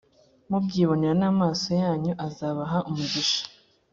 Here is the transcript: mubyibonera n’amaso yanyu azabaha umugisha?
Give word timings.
mubyibonera 0.49 1.15
n’amaso 1.21 1.69
yanyu 1.83 2.13
azabaha 2.27 2.77
umugisha? 2.89 3.43